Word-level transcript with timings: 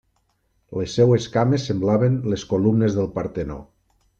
Les 0.77 0.95
seues 0.99 1.27
cames 1.35 1.67
semblaven 1.73 2.17
les 2.33 2.47
columnes 2.55 2.99
del 2.99 3.13
Partenó. 3.21 3.63